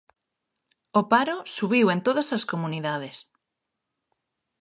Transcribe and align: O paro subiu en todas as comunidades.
O 0.99 1.01
paro 1.11 1.35
subiu 1.55 1.85
en 1.95 1.99
todas 2.07 2.27
as 2.37 2.43
comunidades. 2.51 3.17